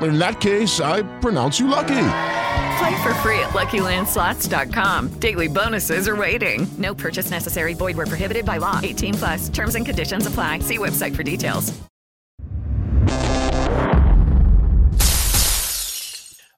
[0.00, 2.08] in that case, I pronounce you lucky.
[2.78, 5.20] Play for free at LuckyLandSlots.com.
[5.20, 6.66] Daily bonuses are waiting.
[6.76, 7.74] No purchase necessary.
[7.74, 8.80] Void were prohibited by law.
[8.82, 9.48] 18 plus.
[9.48, 10.58] Terms and conditions apply.
[10.58, 11.72] See website for details.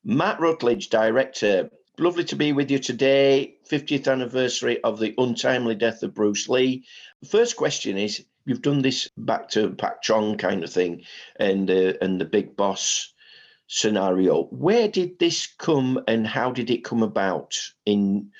[0.09, 1.69] Matt Routledge, director.
[1.98, 3.57] Lovely to be with you today.
[3.69, 6.84] 50th anniversary of the untimely death of Bruce Lee.
[7.23, 11.03] The first question is: You've done this back to Pak Chong kind of thing,
[11.41, 13.12] and uh, and the big boss
[13.67, 14.45] scenario.
[14.45, 18.31] Where did this come and how did it come about in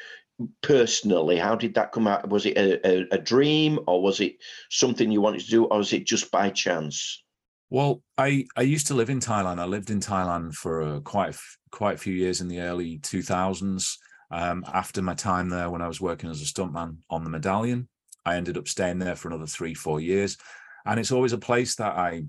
[0.63, 1.37] personally?
[1.39, 2.29] How did that come out?
[2.29, 4.37] Was it a, a, a dream or was it
[4.71, 7.23] something you wanted to do or was it just by chance?
[7.69, 9.59] Well, I, I used to live in Thailand.
[9.59, 11.37] I lived in Thailand for uh, quite
[11.73, 13.97] quite a few years in the early 2000s.
[14.31, 17.89] Um, after my time there, when I was working as a stuntman on the Medallion,
[18.25, 20.37] I ended up staying there for another three, four years.
[20.85, 22.25] And it's always a place that I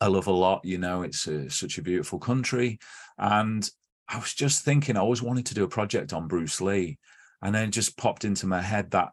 [0.00, 0.64] I love a lot.
[0.64, 2.78] You know, it's a, such a beautiful country.
[3.18, 3.68] And
[4.08, 6.98] I was just thinking, I always wanted to do a project on Bruce Lee.
[7.42, 9.10] And then it just popped into my head that,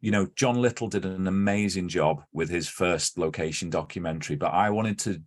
[0.00, 4.70] you know, John Little did an amazing job with his first location documentary, but I
[4.70, 5.22] wanted to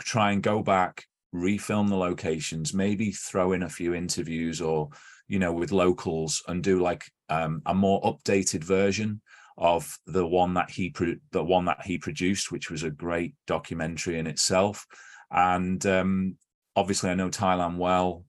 [0.00, 4.88] try and go back, refilm the locations, maybe throw in a few interviews or,
[5.28, 9.20] you know, with locals and do like um, a more updated version
[9.56, 13.34] of the one that he pro- the one that he produced, which was a great
[13.46, 14.86] documentary in itself.
[15.30, 16.36] And um,
[16.74, 18.24] obviously, I know Thailand well.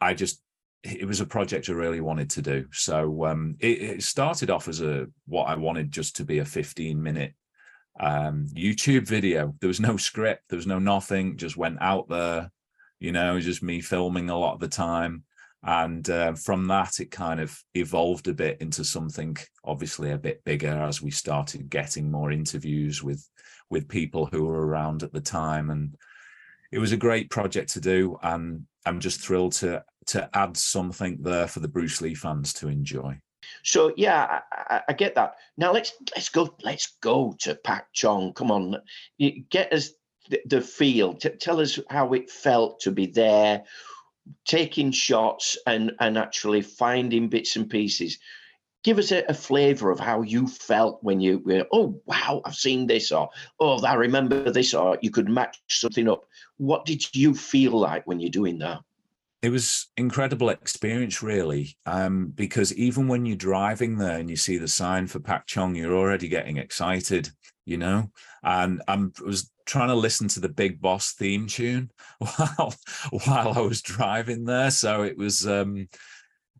[0.00, 0.40] I just
[0.84, 2.66] it was a project I really wanted to do.
[2.72, 6.44] So um, it, it, started off as a what I wanted just to be a
[6.44, 7.34] 15 minute
[7.98, 9.54] um, YouTube video.
[9.60, 11.36] There was no script, there was no nothing.
[11.36, 12.50] Just went out there,
[13.00, 15.24] you know, just me filming a lot of the time
[15.64, 20.42] and uh, from that it kind of evolved a bit into something obviously a bit
[20.44, 23.28] bigger as we started getting more interviews with
[23.70, 25.70] with people who were around at the time.
[25.70, 25.94] And
[26.72, 31.18] it was a great project to do and i'm just thrilled to to add something
[31.20, 33.18] there for the bruce lee fans to enjoy.
[33.64, 35.34] So yeah I, I get that.
[35.56, 38.32] Now let's let's go let's go to pak chong.
[38.34, 38.76] Come on.
[39.50, 39.90] Get us
[40.30, 41.14] the, the feel.
[41.14, 43.64] T- tell us how it felt to be there
[44.46, 48.18] taking shots and and actually finding bits and pieces.
[48.84, 52.54] Give us a, a flavor of how you felt when you were oh wow i've
[52.54, 53.28] seen this or
[53.60, 56.24] oh i remember this or you could match something up.
[56.58, 58.80] What did you feel like when you're doing that
[59.40, 64.58] it was incredible experience really um, because even when you're driving there and you see
[64.58, 67.30] the sign for pak chong you're already getting excited
[67.64, 68.10] you know
[68.42, 72.74] and i was trying to listen to the Big Boss theme tune while
[73.26, 74.70] while I was driving there.
[74.70, 75.88] So it was um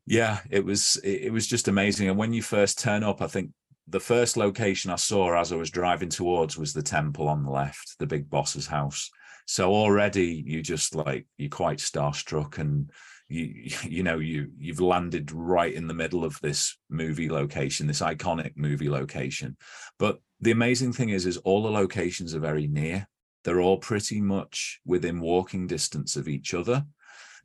[0.07, 2.09] yeah, it was it was just amazing.
[2.09, 3.51] And when you first turn up, I think
[3.89, 7.51] the first location I saw as I was driving towards was the temple on the
[7.51, 9.11] left, the big boss's house.
[9.49, 12.91] So already you just like you're quite starstruck and
[13.29, 18.03] you you know you you've landed right in the middle of this movie location this
[18.03, 19.57] iconic movie location.
[19.99, 23.09] But the amazing thing is is all the locations are very near.
[23.43, 26.85] They're all pretty much within walking distance of each other.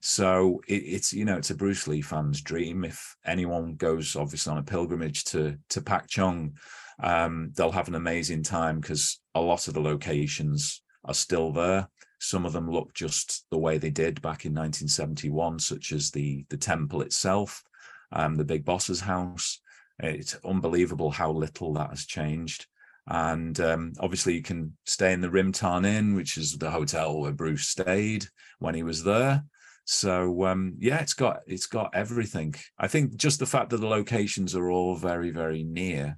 [0.01, 2.83] So it, it's you know it's a bruce lee fan's dream.
[2.83, 6.57] If anyone goes obviously on a pilgrimage to to pak chong
[7.01, 11.87] um, they'll have an amazing time because a lot of the locations are still there
[12.23, 16.45] some of them look just the way they did back in 1971 such as the
[16.49, 17.63] the temple itself
[18.11, 19.59] um, the big boss's house
[19.99, 22.65] it's unbelievable how little that has changed
[23.07, 27.33] And um, obviously, you can stay in the Rimtarn Inn, which is the hotel where
[27.33, 28.25] Bruce stayed
[28.59, 29.43] when he was there.
[29.85, 32.55] So um, yeah, it's got it's got everything.
[32.77, 36.17] I think just the fact that the locations are all very very near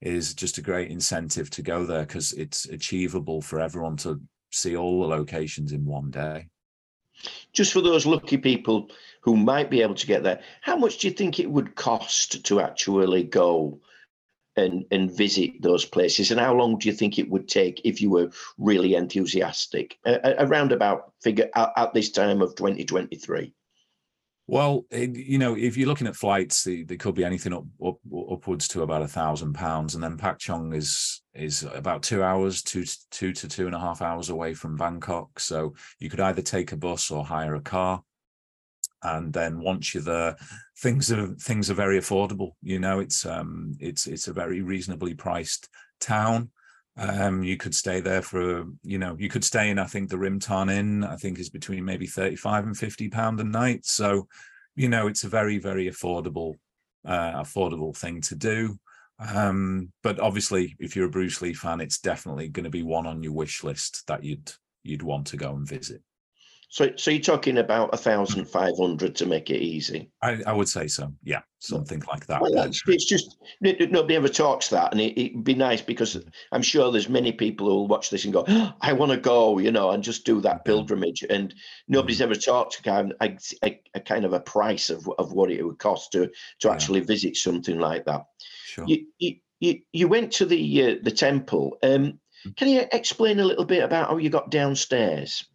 [0.00, 4.20] is just a great incentive to go there because it's achievable for everyone to
[4.54, 6.48] see all the locations in one day.
[7.52, 8.90] Just for those lucky people
[9.22, 12.44] who might be able to get there, how much do you think it would cost
[12.44, 13.80] to actually go
[14.56, 16.30] and and visit those places?
[16.30, 19.98] And how long do you think it would take if you were really enthusiastic?
[20.04, 23.52] A roundabout figure at, at this time of 2023.
[24.46, 27.96] Well, you know, if you're looking at flights, they, they could be anything up, up
[28.30, 32.62] upwards to about a thousand pounds, and then Pak Chong is is about two hours,
[32.62, 35.40] two two to two and a half hours away from Bangkok.
[35.40, 38.02] So you could either take a bus or hire a car,
[39.02, 40.36] and then once you're there,
[40.78, 42.50] things are things are very affordable.
[42.62, 45.70] You know, it's um it's it's a very reasonably priced
[46.00, 46.50] town.
[46.96, 50.16] Um, you could stay there for, you know, you could stay in, I think the
[50.16, 53.84] Rimtarn Inn, I think is between maybe 35 and 50 pound a night.
[53.84, 54.28] So,
[54.76, 56.54] you know, it's a very, very affordable,
[57.04, 58.78] uh, affordable thing to do.
[59.18, 63.06] Um, but obviously if you're a Bruce Lee fan, it's definitely going to be one
[63.06, 64.52] on your wish list that you'd,
[64.82, 66.02] you'd want to go and visit.
[66.74, 70.10] So, so you're talking about a thousand five hundred to make it easy.
[70.22, 71.12] I, I, would say so.
[71.22, 72.42] Yeah, something like that.
[72.42, 76.90] Well, it's just nobody ever talks that, and it, would be nice because I'm sure
[76.90, 79.70] there's many people who will watch this and go, oh, "I want to go," you
[79.70, 81.24] know, and just do that pilgrimage.
[81.30, 81.54] And
[81.86, 82.32] nobody's mm-hmm.
[82.32, 85.78] ever talked kind a, a, a, kind of a price of of what it would
[85.78, 86.32] cost to to
[86.64, 86.72] yeah.
[86.72, 88.24] actually visit something like that.
[88.64, 88.84] Sure.
[88.88, 89.06] You
[89.60, 91.78] you, you went to the uh, the temple.
[91.84, 92.56] Um, mm.
[92.56, 95.46] can you explain a little bit about how you got downstairs?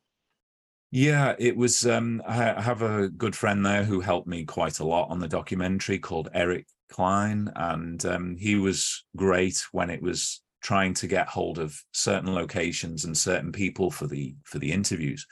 [0.92, 1.86] Yeah, it was.
[1.86, 5.28] Um, I have a good friend there who helped me quite a lot on the
[5.28, 11.28] documentary called Eric Klein, and um, he was great when it was trying to get
[11.28, 15.28] hold of certain locations and certain people for the for the interviews.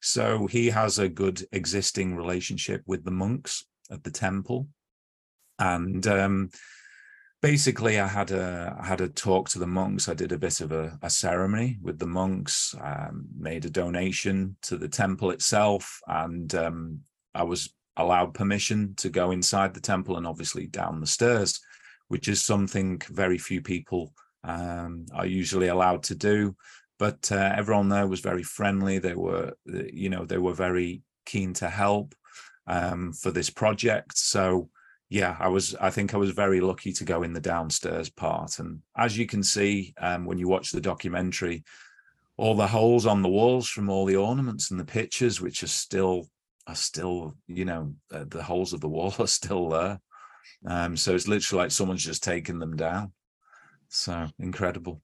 [0.00, 4.68] So he has a good existing relationship with the monks at the temple,
[5.58, 6.50] and um,
[7.42, 10.08] basically i had a I had a talk to the monks.
[10.08, 14.56] I did a bit of a, a ceremony with the monks um, made a donation
[14.62, 17.00] to the temple itself and um,
[17.34, 21.60] i was allowed permission to go inside the temple and obviously down the stairs
[22.10, 24.12] which is something very few people
[24.42, 26.56] um, are usually allowed to do.
[26.98, 28.98] But uh, everyone there was very friendly.
[28.98, 32.14] They were you know they were very keen to help
[32.66, 34.18] um, for this project.
[34.18, 34.68] So
[35.10, 35.74] yeah, I was.
[35.74, 39.26] I think I was very lucky to go in the downstairs part, and as you
[39.26, 41.64] can see um, when you watch the documentary,
[42.36, 45.68] all the holes on the walls from all the ornaments and the pictures, which are
[45.68, 46.28] still
[46.68, 50.00] are still, you know, uh, the holes of the wall are still there.
[50.64, 53.12] Um, so it's literally like someone's just taken them down.
[53.88, 55.02] So incredible.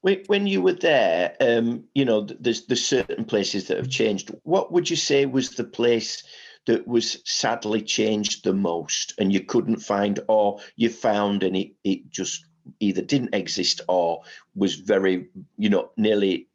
[0.00, 4.34] When you were there, um, you know, there's there's certain places that have changed.
[4.42, 6.22] What would you say was the place?
[6.66, 11.72] That was sadly changed the most and you couldn't find or you found and it,
[11.84, 12.46] it just
[12.80, 14.22] either didn't exist or
[14.54, 16.48] was very you know nearly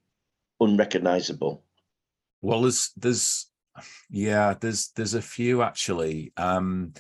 [0.60, 1.64] unrecognizable.
[2.42, 3.48] Well there's there's
[4.10, 6.94] yeah there's there's a few actually um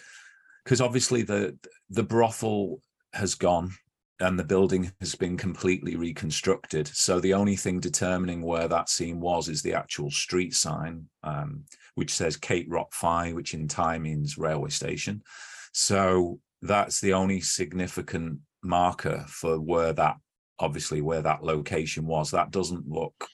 [0.63, 1.57] because obviously the
[1.89, 2.81] the brothel
[3.13, 3.71] has gone
[4.19, 6.88] and the building has been completely reconstructed.
[6.88, 11.64] So the only thing determining where that scene was is the actual street sign, um,
[11.95, 15.23] which says Kait Rop Phai, which in Thai means railway station.
[15.73, 20.18] So that's the only significant marker for where that,
[20.59, 22.31] obviously, where that location was.
[22.31, 23.30] That doesn't look,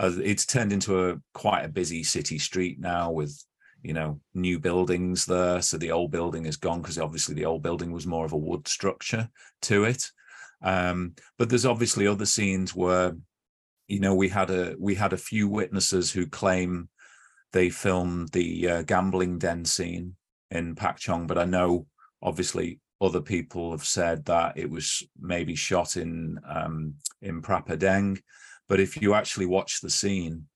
[0.00, 3.42] it's turned into a quite a busy city street now with
[3.82, 7.62] you know new buildings there so the old building is gone because obviously the old
[7.62, 9.28] building was more of a wood structure
[9.62, 10.10] to it
[10.62, 13.14] um, but there's obviously other scenes where
[13.88, 16.88] you know we had a we had a few witnesses who claim
[17.52, 20.16] they filmed the uh, gambling den scene
[20.50, 21.86] in Pak Chong but I know
[22.22, 28.18] obviously other people have said that it was maybe shot in um, in Prapadeng
[28.68, 30.46] but if you actually watch the scene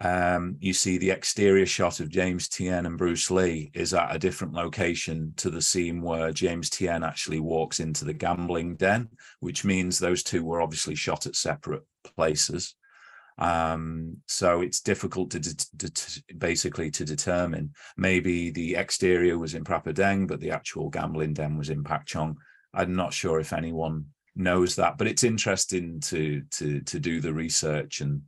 [0.00, 4.18] um, you see the exterior shot of James Tien and Bruce Lee is at a
[4.18, 9.08] different location to the scene where James Tien actually walks into the gambling den,
[9.40, 12.74] which means those two were obviously shot at separate places.
[13.38, 17.72] Um, so it's difficult to, de- de- basically to determine.
[17.96, 22.36] Maybe the exterior was in Prapadeng, but the actual gambling den was in Pak Chong.
[22.74, 27.32] I'm not sure if anyone knows that, but it's interesting to to to do the
[27.32, 28.22] research and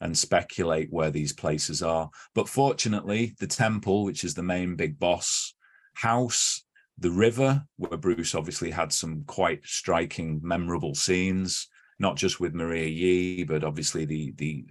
[0.00, 2.10] and speculate where these places are.
[2.34, 5.54] But fortunately, the temple, which is the main big boss
[5.94, 6.64] house,
[6.98, 12.86] the river, where Bruce obviously had some quite striking, memorable scenes, not just with Maria
[12.86, 14.64] Yi, but obviously the the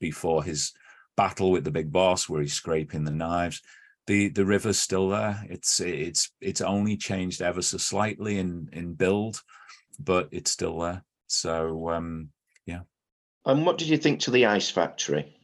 [0.00, 0.72] before his
[1.16, 3.60] battle with the big boss, where he's scraping the knives.
[4.06, 5.44] The the river's still there.
[5.48, 9.40] It's it's it's only changed ever so slightly in in build,
[9.98, 11.04] but it's still there.
[11.26, 12.30] So um.
[13.46, 15.36] And what did you think to the ice factory?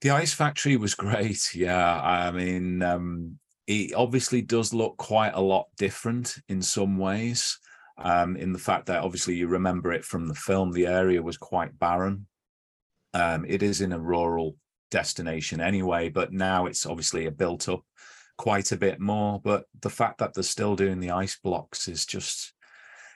[0.00, 1.50] The ice factory was great.
[1.54, 7.58] Yeah, I mean, um, it obviously does look quite a lot different in some ways.
[7.98, 11.36] Um, in the fact that obviously you remember it from the film, the area was
[11.36, 12.26] quite barren.
[13.12, 14.54] Um, it is in a rural
[14.90, 17.82] destination anyway, but now it's obviously a built up
[18.36, 19.40] quite a bit more.
[19.42, 22.54] But the fact that they're still doing the ice blocks is just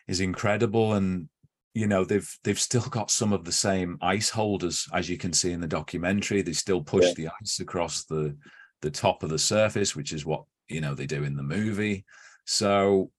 [0.09, 0.95] is incredible.
[0.95, 1.29] And
[1.75, 5.33] you know they've they've still got some of the same ice holders as you can
[5.33, 6.43] see in the documentary.
[6.43, 7.15] They still push yeah.
[7.17, 8.37] the ice across the
[8.83, 12.05] the top of the surface which is what you know they do in the movie.
[12.45, 13.11] So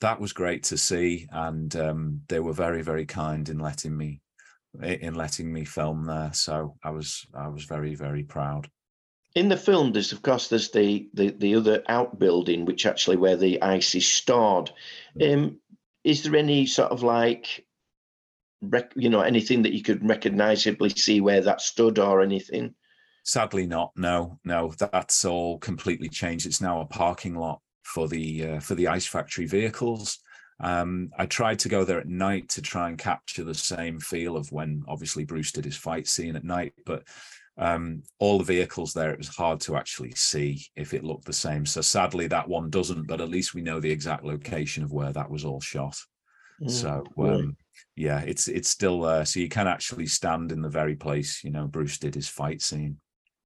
[0.00, 4.20] that was great to see and um, they were very very kind in letting me
[4.82, 6.30] in letting me film there.
[6.32, 8.68] So i was i was very very proud.
[9.36, 13.36] In the film there's of course there's the the, the other outbuilding which actually where
[13.36, 14.72] the ice is stored.
[15.16, 15.34] Mm.
[15.34, 15.58] um,
[16.02, 17.64] is there any sort of like
[18.62, 22.74] rec- you know anything that you could recognizably see where that stood or anything?
[23.24, 23.92] Sadly, not.
[23.96, 26.46] No, no, that's all completely changed.
[26.46, 30.18] It's now a parking lot for the uh, for the ice factory vehicles.
[30.60, 34.36] Um, I tried to go there at night to try and capture the same feel
[34.36, 37.02] of when obviously Bruce did his fight scene at night, but
[37.58, 41.32] um, all the vehicles there, it was hard to actually see if it looked the
[41.32, 41.66] same.
[41.66, 45.12] So sadly, that one doesn't, but at least we know the exact location of where
[45.12, 45.98] that was all shot.
[46.62, 47.56] Mm, so um,
[47.96, 49.24] yeah, it's it's still there.
[49.24, 52.62] So you can actually stand in the very place, you know, Bruce did his fight
[52.62, 52.98] scene.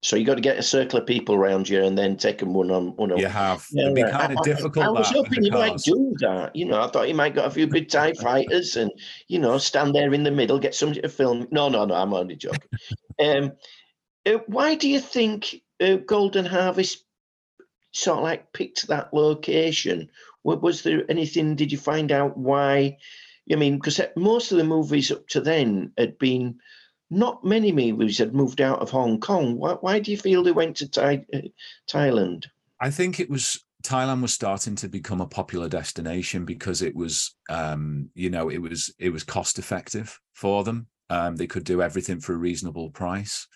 [0.02, 2.54] So you got to get a circle of people around you and then take them
[2.54, 3.18] one on one on.
[3.18, 3.66] You have.
[3.72, 4.84] Yeah, It'd be kind of difficult.
[4.84, 6.54] I, I was hoping you might do that.
[6.54, 8.92] You know, I thought you might got a few good Thai fighters and,
[9.26, 11.48] you know, stand there in the middle, get somebody to film.
[11.50, 12.70] No, no, no, I'm only joking.
[13.20, 13.52] um,
[14.26, 17.04] uh, why do you think uh, Golden Harvest
[17.92, 20.10] sort of like picked that location?
[20.44, 22.98] Was there anything, did you find out why
[23.50, 26.58] I mean, because most of the movies up to then had been
[27.10, 29.56] not many movies had moved out of Hong Kong.
[29.56, 31.18] Why, why do you feel they went to uh,
[31.88, 32.46] Thailand?
[32.80, 37.36] I think it was Thailand was starting to become a popular destination because it was,
[37.48, 40.88] um, you know, it was it was cost effective for them.
[41.08, 43.46] Um, they could do everything for a reasonable price.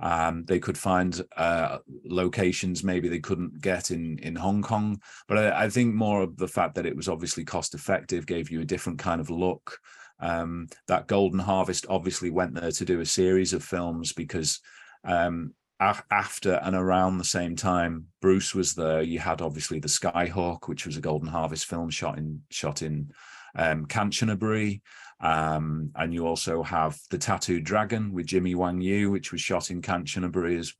[0.00, 5.38] Um, they could find uh, locations maybe they couldn't get in in Hong Kong, but
[5.38, 8.60] I, I, think more of the fact that it was obviously cost effective gave you
[8.60, 9.78] a different kind of look.
[10.20, 14.60] Um, that Golden Harvest obviously went there to do a series of films because
[15.04, 20.68] um, after and around the same time Bruce was there, you had obviously the Skyhawk,
[20.68, 23.12] which was a Golden Harvest film shot in shot in
[23.56, 24.80] um, Kanchanaburi.
[25.20, 29.70] Um, and you also have the Tattooed Dragon with Jimmy Wang Yu, which was shot
[29.70, 30.72] in Kanchanaburi as,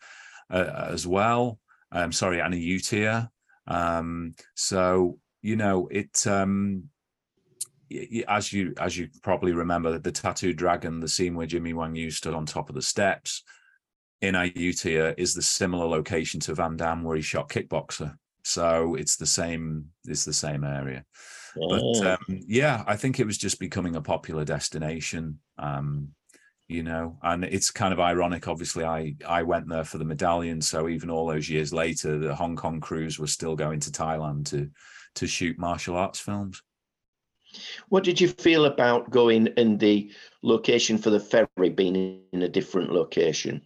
[0.51, 1.59] uh, as well.
[1.91, 3.29] Um, sorry, and Ayutthaya.
[3.67, 6.27] Um, so you know it.
[6.27, 6.85] Um,
[8.29, 12.11] as you as you probably remember, the Tattooed Dragon, the scene where Jimmy Wang Yu
[12.11, 13.43] stood on top of the steps
[14.21, 18.17] in Ayutthaya is the similar location to Van Damme where he shot Kickboxer.
[18.45, 19.87] So it's the same.
[20.05, 21.05] It's the same area.
[21.55, 22.13] But oh.
[22.13, 25.41] um, yeah, I think it was just becoming a popular destination.
[25.59, 26.09] Um,
[26.69, 28.47] you know, and it's kind of ironic.
[28.47, 32.35] Obviously, I I went there for the medallion, so even all those years later, the
[32.35, 34.71] Hong Kong crews were still going to Thailand to
[35.15, 36.63] to shoot martial arts films.
[37.89, 40.13] What did you feel about going and the
[40.43, 43.63] location for the ferry being in a different location?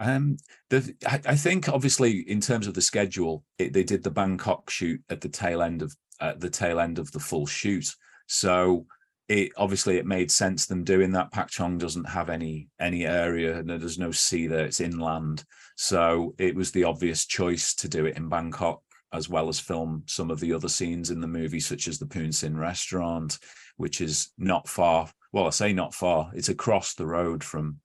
[0.00, 0.36] Um,
[0.70, 4.70] the, I, I, think obviously in terms of the schedule, it, they did the Bangkok
[4.70, 7.94] shoot at the tail end of at the tail end of the full shoot.
[8.26, 8.86] So
[9.28, 11.30] it obviously it made sense them doing that.
[11.30, 15.44] Pak Chong doesn't have any any area, and there's no sea there; it's inland.
[15.76, 18.82] So it was the obvious choice to do it in Bangkok,
[19.12, 22.06] as well as film some of the other scenes in the movie, such as the
[22.06, 23.38] Poon Sin restaurant,
[23.76, 25.10] which is not far.
[25.32, 27.80] Well, I say not far; it's across the road from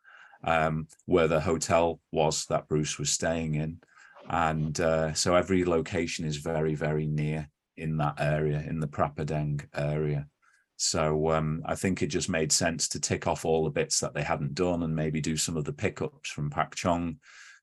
[0.46, 3.82] um, where the hotel was that Bruce was staying in,
[4.30, 9.66] and uh, so every location is very, very near in that area, in the Prapadeng
[9.76, 10.28] area.
[10.76, 14.14] So um, I think it just made sense to tick off all the bits that
[14.14, 17.20] they hadn't done and maybe do some of the pickups from Pak Chong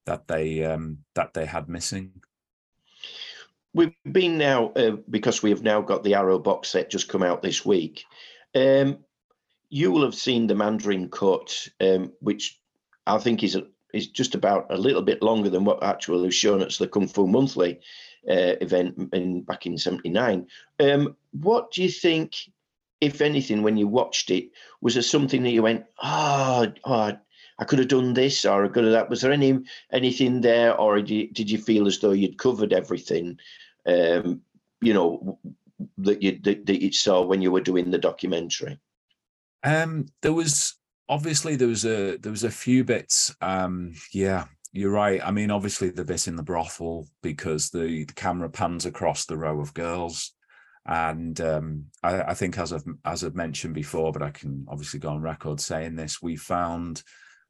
[0.07, 2.13] that they um, that they had missing.
[3.75, 7.23] We've been now uh, because we have now got the Arrow box set just come
[7.23, 8.05] out this week.
[8.55, 8.99] Um,
[9.69, 12.61] you will have seen the Mandarin cut, um, which
[13.07, 16.35] I think is a, is just about a little bit longer than what actually was
[16.35, 17.81] shown at the Kung Fu Monthly.
[18.29, 20.47] Uh, event in back in '79.
[20.79, 22.37] Um, what do you think,
[23.01, 24.51] if anything, when you watched it,
[24.81, 27.13] was there something that you went, oh, oh
[27.59, 29.11] I could have done this or I could have that?
[29.11, 29.59] Was there any
[29.93, 33.39] anything there, or did you, did you feel as though you'd covered everything?
[33.87, 34.43] Um,
[34.81, 35.39] you know
[35.99, 38.79] that you that, that you saw when you were doing the documentary.
[39.63, 40.75] Um, there was
[41.09, 43.35] obviously there was a there was a few bits.
[43.43, 45.21] Um, yeah, you're right.
[45.25, 49.37] I mean, obviously the bit in the brothel because the, the camera pans across the
[49.37, 50.33] row of girls,
[50.87, 55.01] and um, I, I, think as I've as I've mentioned before, but I can obviously
[55.01, 57.03] go on record saying this: we found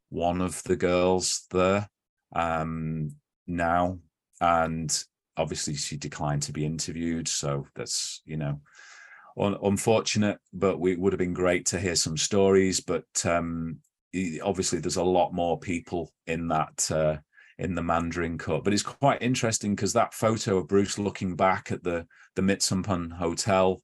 [0.08, 1.88] one of the girls there
[2.34, 3.14] um,
[3.46, 3.98] now,
[4.40, 5.04] and
[5.36, 7.28] obviously she declined to be interviewed.
[7.28, 8.60] So that's you know
[9.38, 12.80] un- unfortunate, but we, it would have been great to hear some stories.
[12.80, 13.80] But um,
[14.43, 17.19] obviously, there's a lot more people in that uh,
[17.59, 18.64] in the Mandarin cut.
[18.64, 23.12] But it's quite interesting because that photo of Bruce looking back at the the Mitsumpan
[23.12, 23.83] Hotel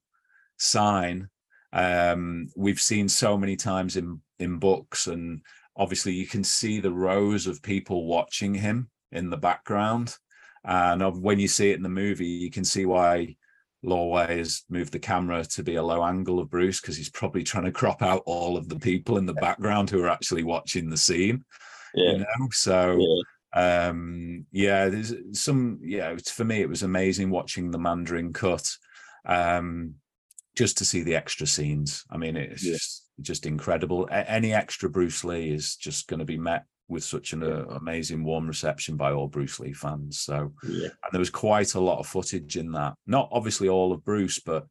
[0.59, 1.28] sign
[1.73, 5.42] um, we've seen so many times in in books and
[5.76, 10.16] obviously you can see the rows of people watching him in the background
[10.64, 13.35] and when you see it in the movie you can see why
[13.83, 17.11] Lo Wei has moved the camera to be a low angle of Bruce because he's
[17.11, 20.42] probably trying to crop out all of the people in the background who are actually
[20.42, 21.45] watching the scene.
[21.95, 22.12] Yeah.
[22.12, 22.99] You know, so
[23.54, 23.78] yeah.
[23.88, 28.68] um yeah, there's some yeah, for me it was amazing watching the Mandarin cut.
[29.25, 29.95] Um
[30.56, 32.04] just to see the extra scenes.
[32.11, 32.73] I mean, it's yeah.
[32.73, 34.09] just just incredible.
[34.11, 37.64] A- any extra Bruce Lee is just going to be met with such an uh,
[37.70, 40.20] amazing warm reception by all Bruce Lee fans.
[40.20, 40.88] So, yeah.
[40.88, 42.94] and there was quite a lot of footage in that.
[43.06, 44.66] Not obviously all of Bruce, but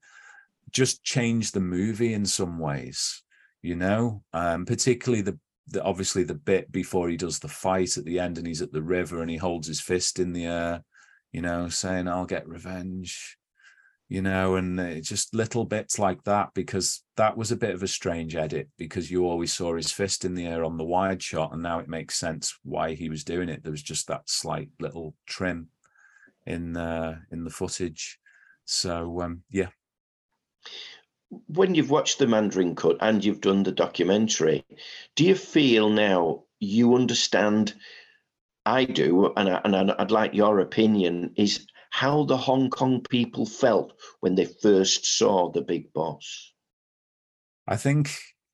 [0.71, 3.23] just changed the movie in some ways.
[3.61, 8.05] You know, um, particularly the, the obviously the bit before he does the fight at
[8.05, 10.83] the end, and he's at the river and he holds his fist in the air.
[11.31, 13.37] You know, saying "I'll get revenge."
[14.07, 17.81] You know, and uh, just little bits like that because that was a bit of
[17.81, 21.23] a strange edit because you always saw his fist in the air on the wide
[21.23, 23.63] shot, and now it makes sense why he was doing it.
[23.63, 25.69] There was just that slight little trim
[26.45, 28.19] in uh, in the footage.
[28.65, 29.69] So um, yeah.
[31.47, 34.63] When you've watched the Mandarin cut and you've done the documentary,
[35.15, 37.73] do you feel now you understand?
[38.67, 41.33] I do, and, I, and I'd like your opinion.
[41.35, 46.51] Is how the Hong Kong people felt when they first saw the big boss?
[47.65, 48.11] I think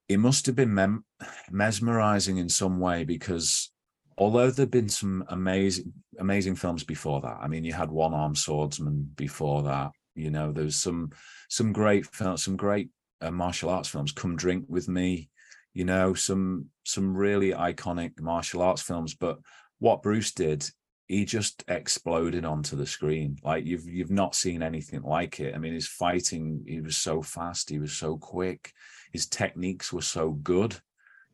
[0.07, 1.05] it must have been mem-
[1.49, 3.71] mesmerizing in some way because
[4.19, 8.37] although there'd been some amazing amazing films before that i mean you had one armed
[8.37, 11.09] swordsman before that you know there's some
[11.49, 12.89] some great some great
[13.21, 15.29] uh, martial arts films come drink with me
[15.73, 19.39] you know some some really iconic martial arts films but
[19.79, 20.69] what bruce did
[21.11, 23.37] he just exploded onto the screen.
[23.43, 25.53] Like you've you've not seen anything like it.
[25.53, 28.71] I mean, his fighting, he was so fast, he was so quick,
[29.11, 30.79] his techniques were so good,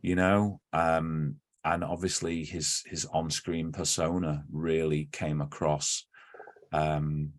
[0.01, 0.61] you know.
[0.73, 6.07] Um, and obviously his his on-screen persona really came across.
[6.73, 7.33] Um,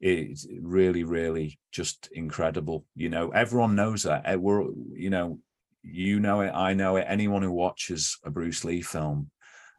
[0.00, 2.84] it's really, really just incredible.
[2.94, 4.22] You know, everyone knows that.
[4.26, 5.40] Eh, we're, you know,
[5.82, 7.06] you know it, I know it.
[7.08, 9.32] Anyone who watches a Bruce Lee film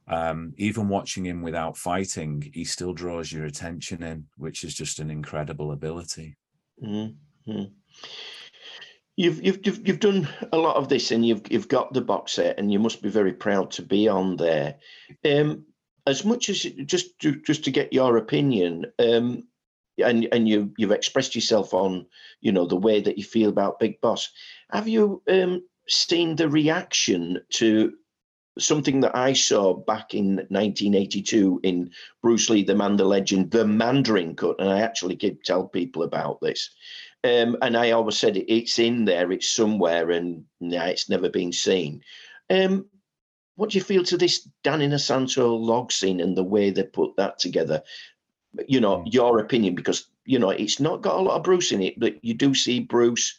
[0.08, 5.00] um, even watching him without fighting, he still draws your attention in, which is just
[5.00, 6.38] an incredible ability.
[6.84, 7.64] Mm-hmm.
[9.18, 12.34] You've, you've you've you've done a lot of this, and you've you've got the box
[12.34, 14.76] set, and you must be very proud to be on there.
[15.24, 15.66] Um,
[16.06, 19.48] as much as just to, just to get your opinion, um,
[19.98, 22.06] and and you you've expressed yourself on
[22.42, 24.30] you know the way that you feel about Big Boss.
[24.70, 27.94] Have you um, seen the reaction to
[28.58, 31.92] something that I saw back in 1982 in
[32.22, 36.04] Bruce Lee, the Man, the Legend, the Mandarin cut, and I actually keep tell people
[36.04, 36.70] about this.
[37.24, 41.30] Um, and I always said it, it's in there, it's somewhere, and yeah, it's never
[41.30, 42.04] been seen.
[42.50, 42.86] Um,
[43.56, 47.16] what do you feel to this Danny Inosanto log scene and the way they put
[47.18, 47.82] that together?
[48.68, 49.14] You know, mm.
[49.14, 52.24] your opinion, because you know it's not got a lot of Bruce in it, but
[52.24, 53.38] you do see Bruce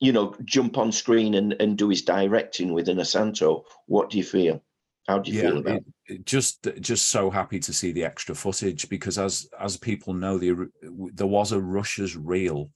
[0.00, 3.64] you know, jump on screen and, and do his directing with Inosanto.
[3.86, 4.62] What do you feel?
[5.08, 6.26] How do you yeah, feel about it, it?
[6.26, 10.68] Just just so happy to see the extra footage because as as people know, the,
[11.14, 12.70] there was a rushes reel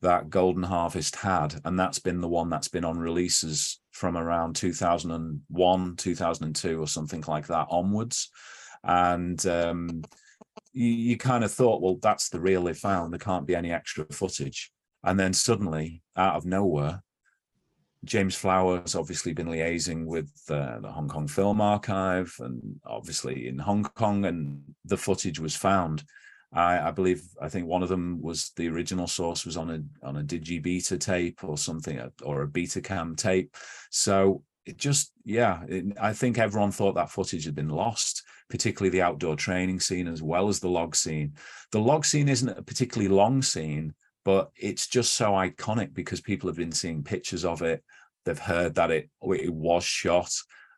[0.00, 4.54] that Golden Harvest had, and that's been the one that's been on releases from around
[4.54, 8.30] 2001, 2002, or something like that onwards.
[8.84, 10.02] And um,
[10.72, 13.12] you, you kind of thought, well, that's the reel they found.
[13.12, 14.70] There can't be any extra footage.
[15.04, 17.02] And then suddenly, out of nowhere,
[18.04, 23.58] James Flower's obviously been liaising with uh, the Hong Kong Film Archive and obviously in
[23.58, 26.04] Hong Kong, and the footage was found.
[26.52, 30.06] I, I, believe I think one of them was the original source was on a
[30.06, 33.54] on a digibeta tape or something or a Betacam tape.
[33.90, 38.90] So it just yeah, it, I think everyone thought that footage had been lost, particularly
[38.90, 41.34] the outdoor training scene as well as the log scene.
[41.72, 43.94] The log scene isn't a particularly long scene,
[44.28, 47.82] but it's just so iconic because people have been seeing pictures of it.
[48.26, 50.30] They've heard that it it was shot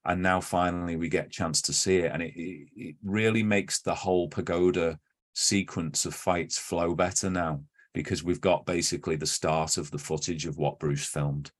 [0.04, 3.80] and now finally we get a chance to see it and it, it, really makes
[3.80, 5.00] the whole pagoda
[5.34, 7.60] sequence of fights flow better now
[7.92, 11.50] because we've got basically the start of the footage of what Bruce filmed.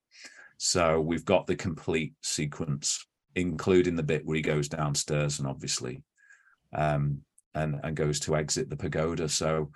[0.59, 6.05] So we've got the complete sequence, including the bit where he goes downstairs and obviously
[6.72, 7.22] um,
[7.57, 9.29] and and goes to exit the pagoda.
[9.29, 9.72] So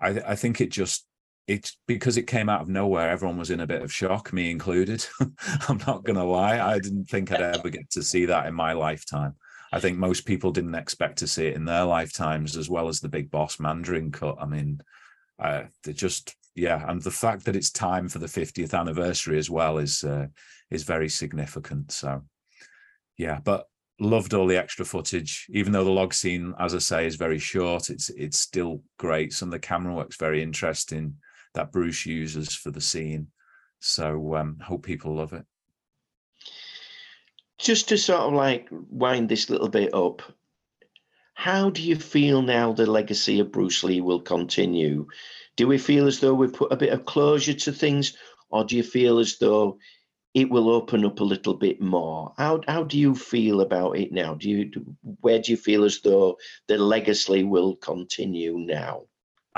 [0.00, 1.07] I, I think it just
[1.48, 3.08] it's because it came out of nowhere.
[3.08, 5.04] Everyone was in a bit of shock, me included.
[5.68, 8.74] I'm not gonna lie, I didn't think I'd ever get to see that in my
[8.74, 9.34] lifetime.
[9.72, 13.00] I think most people didn't expect to see it in their lifetimes, as well as
[13.00, 14.36] the Big Boss Mandarin cut.
[14.38, 14.80] I mean,
[15.38, 19.78] uh, just yeah, and the fact that it's time for the 50th anniversary as well
[19.78, 20.26] is uh,
[20.70, 21.92] is very significant.
[21.92, 22.24] So
[23.16, 23.66] yeah, but
[23.98, 25.46] loved all the extra footage.
[25.48, 29.32] Even though the log scene, as I say, is very short, it's it's still great.
[29.32, 31.16] Some of the camera work's very interesting
[31.54, 33.28] that Bruce uses for the scene.
[33.80, 35.44] So um, hope people love it
[37.58, 40.22] just to sort of like wind this little bit up,
[41.34, 45.06] how do you feel now the legacy of Bruce Lee will continue?
[45.56, 48.16] Do we feel as though we've put a bit of closure to things,
[48.50, 49.78] or do you feel as though
[50.34, 52.32] it will open up a little bit more?
[52.38, 54.34] How how do you feel about it now?
[54.34, 54.70] Do you
[55.20, 59.06] where do you feel as though the legacy will continue now?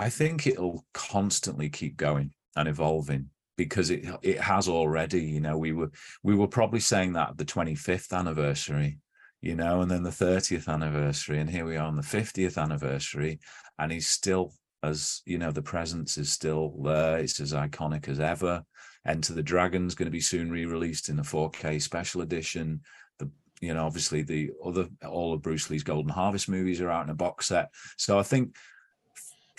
[0.00, 5.20] I think it'll constantly keep going and evolving because it it has already.
[5.20, 5.90] You know, we were
[6.22, 8.98] we were probably saying that the 25th anniversary,
[9.42, 13.40] you know, and then the 30th anniversary, and here we are on the 50th anniversary,
[13.78, 17.18] and he's still as you know, the presence is still there.
[17.18, 18.64] It's as iconic as ever.
[19.06, 22.80] Enter the Dragon's going to be soon re-released in a 4K special edition.
[23.18, 27.04] The you know, obviously the other all of Bruce Lee's Golden Harvest movies are out
[27.04, 27.68] in a box set.
[27.98, 28.56] So I think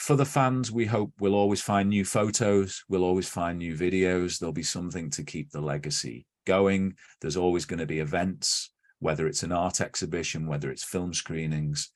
[0.01, 4.39] for the fans, we hope we'll always find new photos, we'll always find new videos.
[4.39, 6.95] There'll be something to keep the legacy going.
[7.21, 11.91] There's always going to be events, whether it's an art exhibition, whether it's film screenings.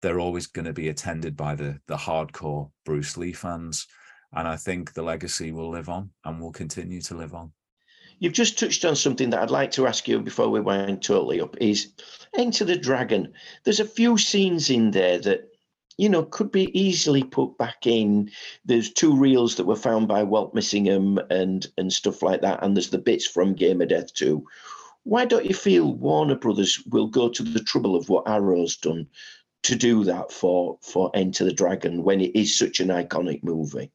[0.00, 3.86] They're always going to be attended by the the hardcore Bruce Lee fans,
[4.32, 7.52] and I think the legacy will live on and will continue to live on.
[8.20, 11.42] You've just touched on something that I'd like to ask you before we wind totally
[11.42, 11.58] up.
[11.60, 11.92] Is
[12.34, 13.34] Enter the Dragon.
[13.64, 15.49] There's a few scenes in there that
[16.00, 18.30] you know, could be easily put back in.
[18.64, 22.74] There's two reels that were found by Walt Missingham and and stuff like that, and
[22.74, 24.46] there's the bits from Game of Death too.
[25.02, 29.08] Why don't you feel Warner Brothers will go to the trouble of what Arrow's done
[29.64, 33.92] to do that for for Enter the Dragon when it is such an iconic movie?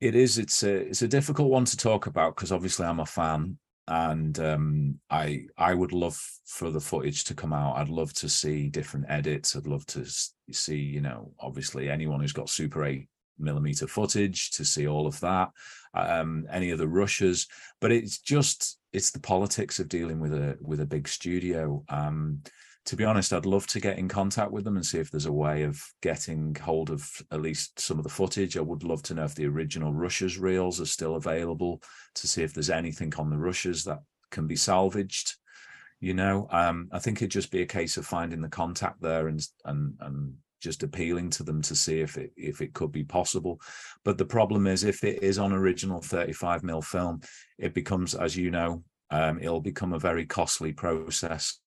[0.00, 0.38] It is.
[0.38, 3.58] It's a it's a difficult one to talk about because obviously I'm a fan
[3.90, 7.76] and um, I I would love for the footage to come out.
[7.76, 9.56] I'd love to see different edits.
[9.56, 10.06] I'd love to
[10.52, 15.18] see, you know, obviously anyone who's got Super 8 millimeter footage to see all of
[15.20, 15.50] that.
[15.92, 17.48] Um, any of the rushes,
[17.80, 21.82] but it's just it's the politics of dealing with a with a big studio.
[21.88, 22.42] Um,
[22.86, 25.26] to be honest, I'd love to get in contact with them and see if there's
[25.26, 28.56] a way of getting hold of at least some of the footage.
[28.56, 31.82] I would love to know if the original rushes reels are still available
[32.14, 35.34] to see if there's anything on the rushes that can be salvaged.
[36.00, 39.28] You know, um, I think it'd just be a case of finding the contact there
[39.28, 43.04] and and and just appealing to them to see if it if it could be
[43.04, 43.60] possible.
[44.04, 47.20] But the problem is if it is on original 35 mil film,
[47.58, 51.60] it becomes, as you know, um, it'll become a very costly process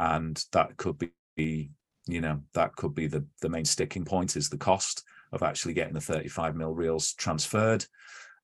[0.00, 0.96] and that could
[1.36, 1.70] be
[2.06, 5.74] you know that could be the the main sticking point is the cost of actually
[5.74, 7.84] getting the 35 mil reels transferred.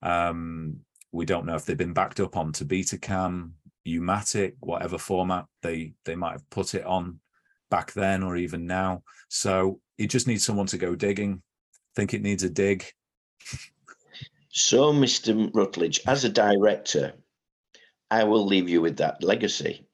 [0.03, 0.77] Um,
[1.11, 3.51] we don't know if they've been backed up onto betacam
[3.85, 7.19] U-matic whatever format they they might have put it on
[7.71, 9.03] back then or even now.
[9.29, 11.43] So it just needs someone to go digging.
[11.97, 12.85] Think it needs a dig.
[14.51, 17.15] So mr Routledge as a director
[18.11, 19.87] i will leave you with that legacy.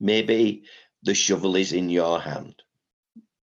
[0.00, 0.64] Maybe
[1.02, 2.54] the shovel is in your hand.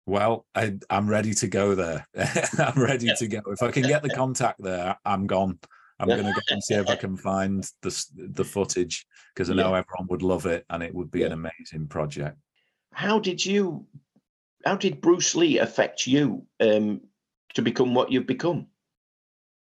[0.06, 2.06] Well, I, am ready to go there.
[2.60, 3.42] I'm ready to go.
[3.48, 5.60] If I can get the contact there, I'm gone.
[6.00, 9.54] I'm going to go and see if I can find the the footage because I
[9.54, 9.80] know yeah.
[9.80, 11.28] everyone would love it and it would be yeah.
[11.28, 12.38] an amazing project.
[12.94, 13.86] How did you?
[14.66, 17.02] How did Bruce Lee affect you um,
[17.54, 18.68] to become what you've become?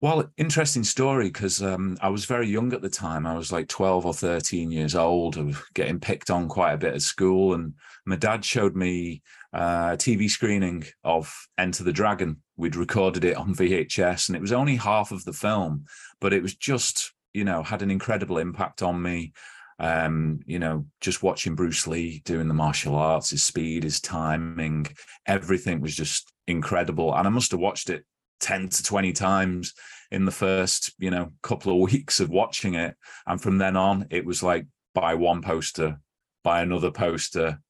[0.04, 3.26] Well, interesting story because um, I was very young at the time.
[3.26, 5.38] I was like 12 or 13 years old.
[5.72, 7.54] Getting picked on quite a bit at school.
[7.54, 7.72] And
[8.04, 9.22] my dad showed me
[9.54, 12.42] uh, a TV screening of Enter the Dragon.
[12.58, 15.86] We'd recorded it on VHS and it was only half of the film,
[16.20, 19.32] but it was just, you know, had an incredible impact on me.
[19.78, 24.86] Um, you know, just watching Bruce Lee doing the martial arts, his speed, his timing,
[25.24, 27.14] everything was just incredible.
[27.14, 28.04] And I must have watched it
[28.40, 29.74] 10 to 20 times
[30.10, 32.96] in the first, you know, couple of weeks of watching it.
[33.26, 35.98] And from then on, it was like buy one poster,
[36.42, 37.60] buy another poster,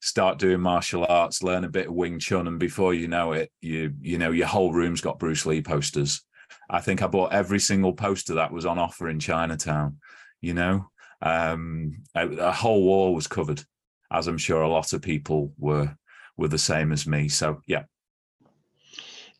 [0.00, 3.50] start doing martial arts, learn a bit of Wing Chun, and before you know it,
[3.60, 6.22] you you know your whole room's got Bruce Lee posters.
[6.68, 9.98] I think I bought every single poster that was on offer in Chinatown.
[10.40, 10.90] You know,
[11.22, 13.62] um, a, a whole wall was covered,
[14.10, 15.96] as I'm sure a lot of people were
[16.36, 17.28] were the same as me.
[17.28, 17.84] So yeah,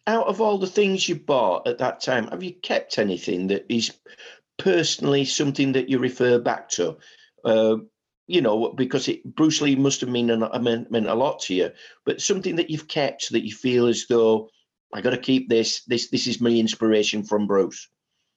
[0.07, 3.67] out of all the things you bought at that time, have you kept anything that
[3.69, 3.93] is
[4.59, 6.97] personally something that you refer back to?
[7.45, 7.77] Uh,
[8.27, 11.55] you know, because it, Bruce Lee must have mean a, meant, meant a lot to
[11.55, 11.71] you,
[12.05, 14.49] but something that you've kept that you feel as though
[14.93, 15.85] I got to keep this.
[15.85, 17.89] This this is my inspiration from Bruce.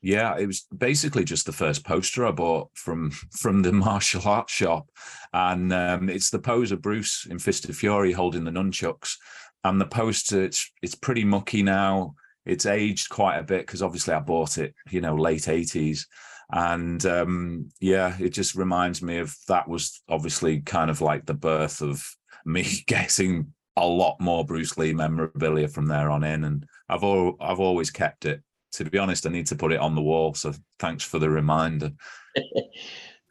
[0.01, 4.54] Yeah, it was basically just the first poster I bought from from the martial arts
[4.54, 4.89] shop,
[5.34, 9.17] and um, it's the pose of Bruce in Fist of Fury holding the nunchucks,
[9.65, 12.15] and the poster it's it's pretty mucky now.
[12.45, 16.08] It's aged quite a bit because obviously I bought it, you know, late eighties,
[16.51, 21.34] and um, yeah, it just reminds me of that was obviously kind of like the
[21.34, 22.06] birth of
[22.45, 27.36] me getting a lot more Bruce Lee memorabilia from there on in, and I've all
[27.41, 28.43] I've always kept it.
[28.73, 30.36] To be honest, I need to put it on the wall.
[30.36, 31.91] So thanks for the reminder.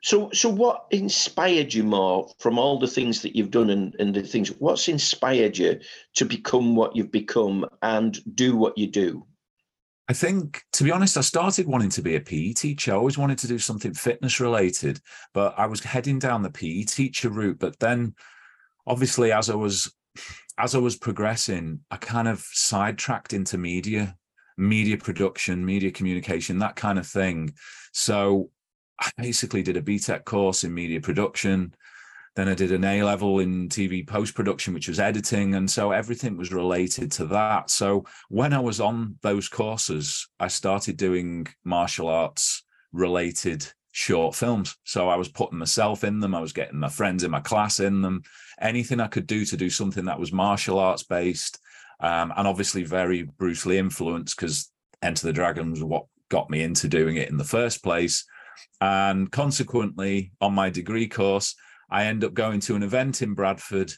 [0.05, 4.15] So, so what inspired you more from all the things that you've done and, and
[4.15, 4.51] the things?
[4.59, 5.81] What's inspired you
[6.17, 9.27] to become what you've become and do what you do?
[10.07, 12.93] I think, to be honest, I started wanting to be a PE teacher.
[12.93, 15.01] I always wanted to do something fitness related,
[15.33, 17.59] but I was heading down the PE teacher route.
[17.59, 18.15] But then,
[18.87, 19.91] obviously, as I was
[20.59, 24.19] as I was progressing, I kind of sidetracked into media,
[24.59, 27.55] media production, media communication, that kind of thing.
[27.93, 28.51] So
[29.01, 31.75] I basically did a BTEC course in media production.
[32.37, 35.55] Then I did an A level in TV post production, which was editing.
[35.55, 37.71] And so everything was related to that.
[37.71, 44.77] So when I was on those courses, I started doing martial arts related short films.
[44.83, 47.79] So I was putting myself in them, I was getting my friends in my class
[47.79, 48.23] in them,
[48.61, 51.61] anything I could do to do something that was martial arts based.
[52.01, 56.63] Um, and obviously very Bruce Lee influenced because Enter the Dragon was what got me
[56.63, 58.25] into doing it in the first place.
[58.81, 61.55] And consequently, on my degree course,
[61.91, 63.93] I end up going to an event in Bradford,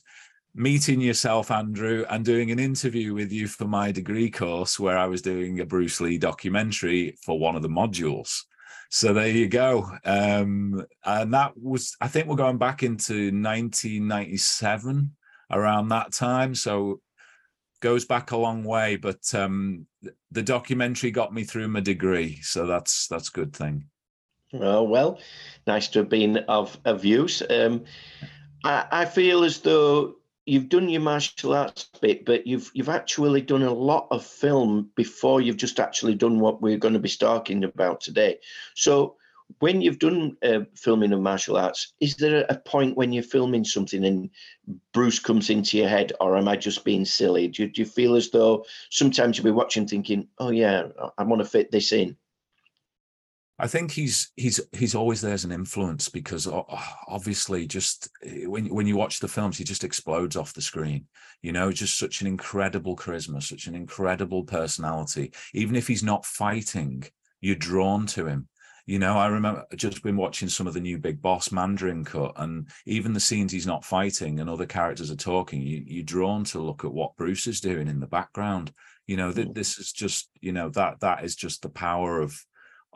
[0.55, 5.07] meeting yourself, Andrew, and doing an interview with you for my degree course where I
[5.07, 8.43] was doing a Bruce Lee documentary for one of the modules.
[8.91, 9.91] So there you go.
[10.05, 15.17] Um, and that was, I think we're going back into 1997
[15.51, 16.55] around that time.
[16.55, 17.01] So
[17.81, 19.87] goes back a long way, but um,
[20.31, 22.41] the documentary got me through my degree.
[22.43, 23.87] So that's, that's a good thing.
[24.53, 25.19] Oh, well,
[25.67, 27.43] nice to have been of, of use.
[27.49, 27.85] Um,
[28.65, 33.43] I, I feel as though you've done your martial arts bit, but you've you've actually
[33.43, 37.09] done a lot of film before you've just actually done what we're going to be
[37.09, 38.39] talking about today.
[38.75, 39.17] So
[39.59, 43.65] when you've done uh, filming of martial arts, is there a point when you're filming
[43.65, 44.31] something and
[44.93, 47.49] Bruce comes into your head, or am I just being silly?
[47.49, 51.43] Do, do you feel as though sometimes you'll be watching thinking, oh yeah, I want
[51.43, 52.17] to fit this in?
[53.59, 58.67] I think he's he's he's always there as an influence because obviously just eh, when
[58.67, 61.07] when you watch the films he just explodes off the screen
[61.43, 65.33] you know just such an incredible charisma such an incredible personality.
[65.55, 67.05] Even if he's not fighting
[67.41, 68.49] you're drawn to him.
[68.85, 72.33] You know I remember just been watching some of the new Big Boss Mandarin cut
[72.37, 76.45] and even the scenes he's not fighting and other characters are talking you, you're drawn
[76.45, 78.71] to look at what Bruce is doing in the background.
[79.07, 82.39] You know that this is just you know that that is just the power of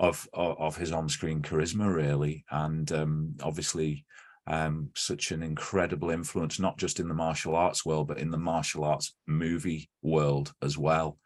[0.01, 2.45] of of, his on-screen charisma really.
[2.51, 4.07] And um, obviously
[4.47, 8.39] um, such an incredible influence not just in the martial arts world but in the
[8.39, 11.19] martial arts movie world as well.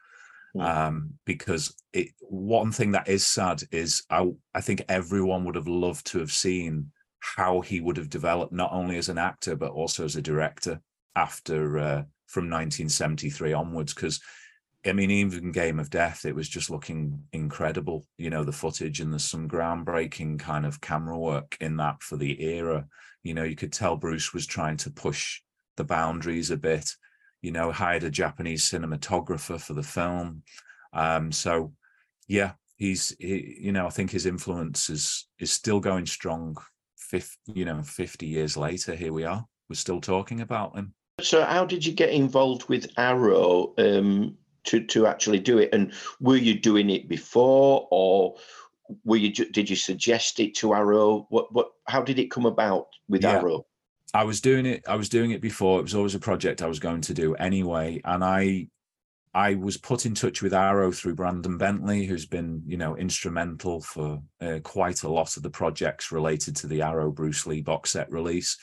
[0.59, 5.69] Um, because it one thing that is sad is I, I think everyone would have
[5.69, 9.73] loved to have seen how he would have developed not only as an actor but
[9.73, 10.81] also as a director
[11.17, 13.95] after uh, from 1973 onwards.
[13.95, 14.21] Because
[14.87, 18.07] I mean, even Game of Death, it was just looking incredible.
[18.19, 22.17] You know, the footage and there's some groundbreaking kind of camera work in that for
[22.17, 22.87] the era.
[23.23, 25.41] You know, you could tell Bruce was trying to push
[25.77, 26.91] the boundaries a bit.
[27.41, 30.43] You know, hired a Japanese cinematographer for the film.
[30.93, 31.73] Um, so
[32.29, 36.57] yeah, he's he, you know I think his influence is is still going strong.
[36.97, 39.45] Fifth, you know, fifty years later, here we are.
[39.69, 40.95] We're still talking about him.
[41.21, 45.71] So, how did you get involved with Arrow um, to to actually do it?
[45.73, 48.37] And were you doing it before, or
[49.05, 51.27] were you did you suggest it to Arrow?
[51.31, 51.69] What what?
[51.87, 53.39] How did it come about with Yeah.
[53.39, 53.67] Arrow?
[54.13, 54.85] I was doing it.
[54.89, 55.81] I was doing it before.
[55.81, 58.69] It was always a project I was going to do anyway, and I,
[59.35, 63.81] I was put in touch with Arrow through Brandon Bentley, who's been, you know, instrumental
[63.81, 67.91] for uh, quite a lot of the projects related to the Arrow Bruce Lee box
[67.91, 68.57] set release,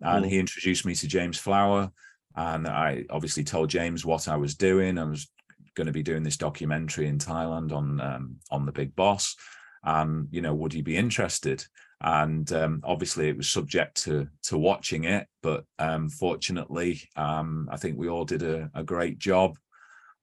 [0.00, 0.28] and Mm.
[0.28, 1.92] he introduced me to James Flower,
[2.34, 4.98] and I obviously told James what I was doing.
[4.98, 5.30] I was
[5.76, 9.36] going to be doing this documentary in Thailand on um, on the Big Boss,
[9.84, 11.64] and you know, would he be interested?
[12.02, 17.76] and um, obviously it was subject to to watching it but um, fortunately um, i
[17.76, 19.56] think we all did a, a great job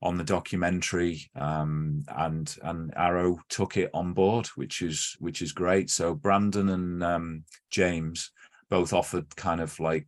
[0.02, 5.52] on the documentary um, and and arrow took it on board which is which is
[5.52, 8.32] great so brandon and um, james
[8.70, 10.08] both offered kind of like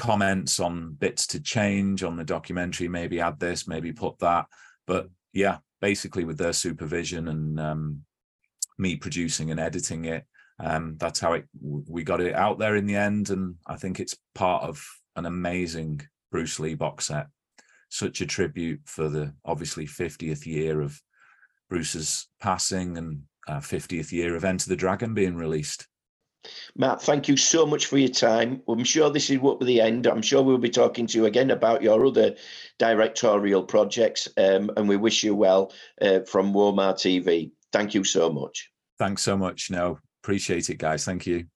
[0.00, 4.46] comments on bits to change on the documentary maybe add this maybe put that.
[4.86, 8.02] But yeah basically with their supervision and um,
[8.78, 10.24] me producing and editing it
[10.58, 13.30] um, that's how it we got it out there in the end.
[13.30, 14.84] And i think it's part of
[15.16, 17.26] an amazing bruce lee box set.
[17.88, 21.00] Such a tribute for the obviously 50th year of
[21.68, 25.86] bruce's passing and uh, 50th year of enter the dragon being released
[26.76, 28.62] Matt, thank you so much for your time.
[28.68, 30.06] I'm sure this is what the end.
[30.06, 32.36] I'm sure we'll be talking to you again about your other
[32.78, 37.50] directorial projects, um, and we wish you well uh, from Walmart TV.
[37.72, 38.70] Thank you so much.
[38.98, 41.46] thanks so much no appreciate it guys thank you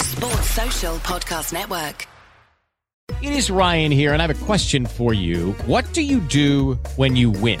[0.00, 2.06] Sports Social Podcast Network.
[3.22, 5.52] It is Ryan here, and I have a question for you.
[5.66, 7.60] What do you do when you win?